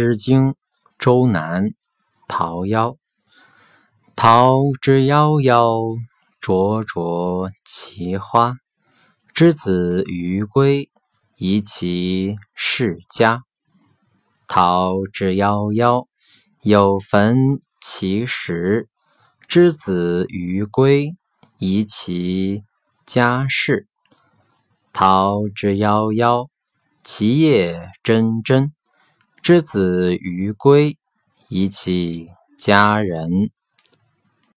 [0.00, 0.50] 诗经·
[0.96, 1.64] 周南·
[2.28, 2.98] 桃夭。
[4.14, 5.98] 桃之夭夭，
[6.38, 8.54] 灼灼其花。
[9.34, 10.88] 之子于归，
[11.36, 13.42] 宜其室家。
[14.46, 16.06] 桃之夭夭，
[16.62, 18.88] 有逢其实。
[19.48, 21.16] 之子于归，
[21.58, 22.62] 宜其
[23.04, 23.88] 家室。
[24.92, 26.46] 桃之夭夭，
[27.02, 28.70] 其叶蓁蓁。
[29.42, 30.96] 之子于归，
[31.48, 33.50] 宜其家人。